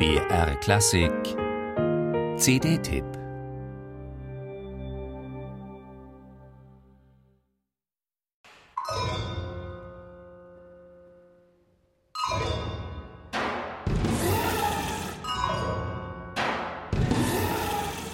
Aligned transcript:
BR 0.00 0.56
Klassik 0.62 1.12
CD-Tipp 2.38 3.04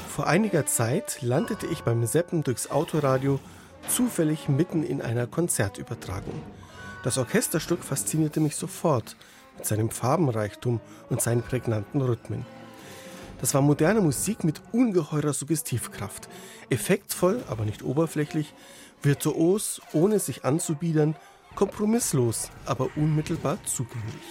Vor 0.09 0.27
einiger 0.27 0.67
Zeit 0.67 1.23
landete 1.23 1.69
ich 1.69 1.85
beim 1.85 2.05
Seppen 2.05 2.43
durchs 2.43 2.69
Autoradio 2.69 3.39
zufällig 3.87 4.49
mitten 4.49 4.83
in 4.83 5.01
einer 5.03 5.29
Konzertübertragung. 5.29 6.43
Das 7.05 7.17
Orchesterstück 7.17 7.85
faszinierte 7.85 8.41
mich 8.41 8.57
sofort 8.57 9.15
mit 9.57 9.67
seinem 9.67 9.91
Farbenreichtum 9.91 10.81
und 11.11 11.21
seinen 11.21 11.43
prägnanten 11.43 12.01
Rhythmen. 12.01 12.47
Das 13.41 13.53
war 13.55 13.61
moderne 13.61 14.01
Musik 14.01 14.45
mit 14.45 14.63
ungeheurer 14.73 15.33
Suggestivkraft, 15.33 16.29
effektvoll, 16.71 17.43
aber 17.49 17.65
nicht 17.65 17.83
oberflächlich, 17.83 18.55
virtuos, 19.03 19.83
ohne 19.93 20.19
sich 20.19 20.45
anzubiedern, 20.45 21.17
kompromisslos, 21.55 22.51
aber 22.65 22.89
unmittelbar 22.97 23.59
zugänglich. 23.65 24.23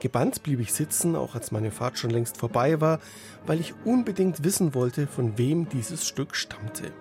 Gebannt 0.00 0.42
blieb 0.42 0.58
ich 0.58 0.72
sitzen, 0.72 1.14
auch 1.14 1.36
als 1.36 1.52
meine 1.52 1.70
Fahrt 1.70 1.96
schon 1.96 2.10
längst 2.10 2.36
vorbei 2.36 2.80
war, 2.80 2.98
weil 3.46 3.60
ich 3.60 3.74
unbedingt 3.84 4.42
wissen 4.42 4.74
wollte, 4.74 5.06
von 5.06 5.38
wem 5.38 5.68
dieses 5.68 6.08
Stück 6.08 6.34
stammte. 6.34 6.92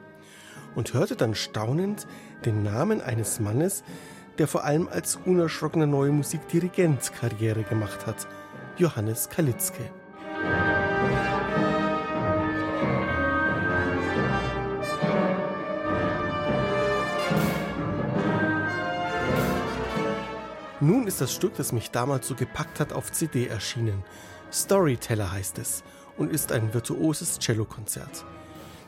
Und 0.76 0.93
hörte 0.93 1.15
dann 1.15 1.34
staunend 1.34 2.07
den 2.45 2.62
Namen 2.62 3.01
eines 3.01 3.39
Mannes, 3.39 3.84
der 4.38 4.48
vor 4.48 4.63
allem 4.63 4.88
als 4.88 5.20
unerschrockener 5.26 5.88
neue 5.88 6.12
Musikdirigent 6.12 7.12
Karriere 7.13 7.63
gemacht 7.63 8.05
hat, 8.05 8.27
Johannes 8.77 9.30
Kalitzke. 9.30 9.90
Nun 20.84 21.05
ist 21.05 21.21
das 21.21 21.32
Stück, 21.32 21.55
das 21.57 21.73
mich 21.73 21.91
damals 21.91 22.27
so 22.27 22.34
gepackt 22.34 22.79
hat, 22.79 22.91
auf 22.91 23.12
CD 23.12 23.45
erschienen. 23.45 24.04
Storyteller 24.51 25.32
heißt 25.32 25.60
es 25.60 25.84
und 26.18 26.32
ist 26.32 26.51
ein 26.51 26.73
virtuoses 26.73 27.40
Cellokonzert. 27.40 28.26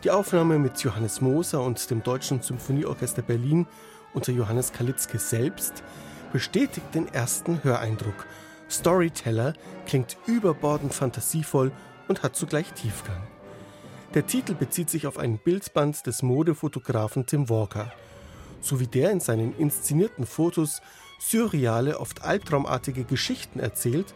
Die 0.04 0.10
Aufnahme 0.10 0.58
mit 0.58 0.80
Johannes 0.80 1.22
Moser 1.22 1.62
und 1.62 1.90
dem 1.92 2.02
Deutschen 2.02 2.42
Symphonieorchester 2.42 3.22
Berlin 3.22 3.68
unter 4.14 4.32
Johannes 4.32 4.72
Kalitzke 4.74 5.20
selbst 5.20 5.84
bestätigt 6.32 6.94
den 6.94 7.08
ersten 7.08 7.64
Höreindruck. 7.64 8.26
Storyteller 8.70 9.54
klingt 9.86 10.18
überbordend 10.26 10.94
fantasievoll 10.94 11.72
und 12.08 12.24
hat 12.24 12.36
zugleich 12.36 12.74
Tiefgang. 12.74 13.22
Der 14.14 14.28
Titel 14.28 14.54
bezieht 14.54 14.90
sich 14.90 15.08
auf 15.08 15.18
ein 15.18 15.38
Bildband 15.38 16.06
des 16.06 16.22
Modefotografen 16.22 17.26
Tim 17.26 17.50
Walker. 17.50 17.92
So 18.62 18.80
wie 18.80 18.88
der 18.88 19.12
in 19.12 19.20
seinen 19.20 19.56
inszenierten 19.58 20.26
Fotos 20.26 20.82
surreale, 21.20 22.00
oft 22.00 22.24
albtraumartige 22.24 23.04
Geschichten 23.06 23.60
erzählt, 23.60 24.14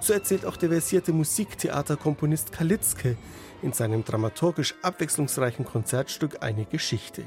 so 0.00 0.12
erzählt 0.12 0.46
auch 0.46 0.56
der 0.56 0.70
versierte 0.70 1.12
Musiktheaterkomponist 1.12 2.52
Kalitzke 2.52 3.16
in 3.62 3.72
seinem 3.72 4.04
dramaturgisch 4.04 4.74
abwechslungsreichen 4.82 5.64
Konzertstück 5.64 6.42
eine 6.42 6.64
Geschichte. 6.64 7.24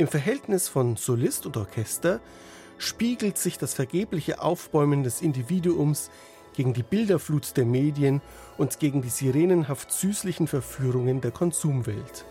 Im 0.00 0.08
Verhältnis 0.08 0.66
von 0.66 0.96
Solist 0.96 1.44
und 1.44 1.58
Orchester 1.58 2.20
spiegelt 2.78 3.36
sich 3.36 3.58
das 3.58 3.74
vergebliche 3.74 4.40
Aufbäumen 4.40 5.02
des 5.02 5.20
Individuums 5.20 6.10
gegen 6.54 6.72
die 6.72 6.82
Bilderflut 6.82 7.54
der 7.58 7.66
Medien 7.66 8.22
und 8.56 8.78
gegen 8.78 9.02
die 9.02 9.10
sirenenhaft 9.10 9.92
süßlichen 9.92 10.46
Verführungen 10.46 11.20
der 11.20 11.32
Konsumwelt. 11.32 12.24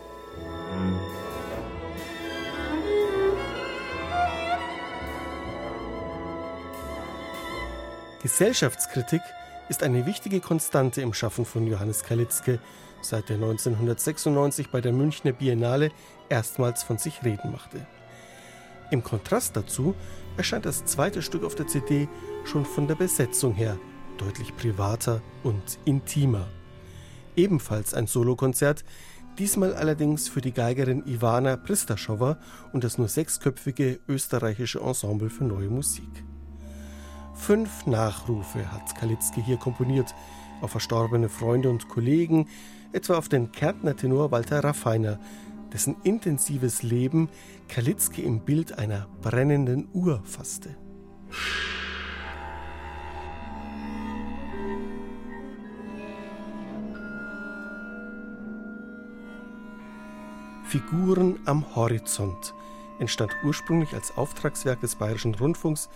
Gesellschaftskritik 8.20 9.22
ist 9.70 9.84
eine 9.84 10.04
wichtige 10.04 10.40
Konstante 10.40 11.00
im 11.00 11.14
Schaffen 11.14 11.44
von 11.44 11.64
Johannes 11.64 12.02
Kalitzke, 12.02 12.58
seit 13.02 13.30
er 13.30 13.36
1996 13.36 14.68
bei 14.68 14.80
der 14.80 14.92
Münchner 14.92 15.30
Biennale 15.30 15.92
erstmals 16.28 16.82
von 16.82 16.98
sich 16.98 17.24
reden 17.24 17.52
machte. 17.52 17.86
Im 18.90 19.04
Kontrast 19.04 19.56
dazu 19.56 19.94
erscheint 20.36 20.66
das 20.66 20.84
zweite 20.86 21.22
Stück 21.22 21.44
auf 21.44 21.54
der 21.54 21.68
CD 21.68 22.08
schon 22.44 22.64
von 22.64 22.88
der 22.88 22.96
Besetzung 22.96 23.54
her 23.54 23.78
deutlich 24.18 24.56
privater 24.56 25.22
und 25.44 25.78
intimer. 25.84 26.48
Ebenfalls 27.36 27.94
ein 27.94 28.08
Solokonzert, 28.08 28.84
diesmal 29.38 29.72
allerdings 29.74 30.28
für 30.28 30.40
die 30.40 30.52
Geigerin 30.52 31.06
Ivana 31.06 31.56
Pristaschowa 31.56 32.38
und 32.72 32.82
das 32.82 32.98
nur 32.98 33.06
sechsköpfige 33.06 34.00
österreichische 34.08 34.80
Ensemble 34.80 35.30
für 35.30 35.44
neue 35.44 35.68
Musik. 35.68 36.24
Fünf 37.40 37.86
Nachrufe 37.86 38.70
hat 38.70 38.94
Kalitzki 38.94 39.42
hier 39.42 39.56
komponiert, 39.56 40.14
auf 40.60 40.72
verstorbene 40.72 41.30
Freunde 41.30 41.70
und 41.70 41.88
Kollegen, 41.88 42.46
etwa 42.92 43.16
auf 43.16 43.30
den 43.30 43.50
Kärntner 43.50 43.96
Tenor 43.96 44.30
Walter 44.30 44.62
Raffiner, 44.62 45.18
dessen 45.72 45.96
intensives 46.04 46.82
Leben 46.82 47.30
Kalitzki 47.66 48.22
im 48.22 48.40
Bild 48.40 48.78
einer 48.78 49.08
brennenden 49.22 49.88
Uhr 49.94 50.22
fasste. 50.24 50.76
Figuren 60.64 61.38
am 61.46 61.74
Horizont 61.74 62.52
entstand 63.00 63.34
ursprünglich 63.42 63.94
als 63.94 64.16
Auftragswerk 64.16 64.80
des 64.80 64.94
Bayerischen 64.94 65.34
Rundfunks 65.34 65.88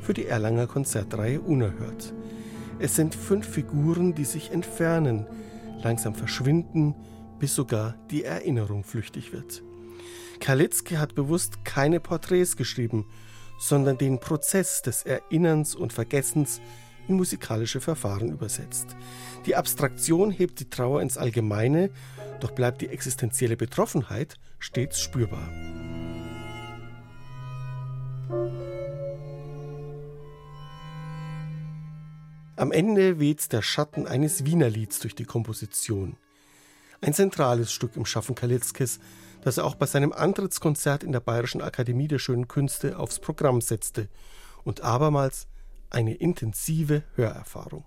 für 0.00 0.14
die 0.14 0.26
Erlanger 0.26 0.66
Konzertreihe 0.66 1.40
Unerhört. 1.40 2.14
Es 2.78 2.96
sind 2.96 3.14
fünf 3.14 3.46
Figuren, 3.46 4.14
die 4.14 4.24
sich 4.24 4.50
entfernen, 4.50 5.26
langsam 5.82 6.14
verschwinden, 6.14 6.94
bis 7.38 7.54
sogar 7.54 7.96
die 8.10 8.24
Erinnerung 8.24 8.84
flüchtig 8.84 9.32
wird. 9.32 9.62
Kalitzke 10.40 10.98
hat 10.98 11.14
bewusst 11.14 11.64
keine 11.64 12.00
Porträts 12.00 12.56
geschrieben, 12.56 13.06
sondern 13.58 13.98
den 13.98 14.18
Prozess 14.18 14.82
des 14.82 15.02
Erinnerns 15.04 15.74
und 15.74 15.92
Vergessens 15.92 16.60
in 17.08 17.16
musikalische 17.16 17.80
Verfahren 17.80 18.30
übersetzt. 18.30 18.96
Die 19.46 19.56
Abstraktion 19.56 20.30
hebt 20.30 20.60
die 20.60 20.70
Trauer 20.70 21.02
ins 21.02 21.18
Allgemeine, 21.18 21.90
doch 22.40 22.52
bleibt 22.52 22.80
die 22.80 22.88
existenzielle 22.88 23.56
Betroffenheit 23.56 24.36
stets 24.58 25.00
spürbar. 25.00 25.48
Am 32.62 32.70
Ende 32.70 33.18
weht 33.18 33.52
der 33.52 33.60
Schatten 33.60 34.06
eines 34.06 34.44
Wienerlieds 34.44 35.00
durch 35.00 35.16
die 35.16 35.24
Komposition. 35.24 36.16
Ein 37.00 37.12
zentrales 37.12 37.72
Stück 37.72 37.96
im 37.96 38.06
Schaffen 38.06 38.36
Kalitzkes, 38.36 39.00
das 39.42 39.58
er 39.58 39.64
auch 39.64 39.74
bei 39.74 39.86
seinem 39.86 40.12
Antrittskonzert 40.12 41.02
in 41.02 41.10
der 41.10 41.18
Bayerischen 41.18 41.60
Akademie 41.60 42.06
der 42.06 42.20
Schönen 42.20 42.46
Künste 42.46 43.00
aufs 43.00 43.18
Programm 43.18 43.60
setzte 43.62 44.08
und 44.62 44.82
abermals 44.82 45.48
eine 45.90 46.14
intensive 46.14 47.02
Hörerfahrung. 47.16 47.84